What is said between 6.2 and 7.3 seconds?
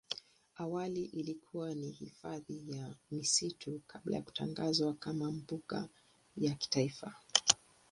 ya kitaifa.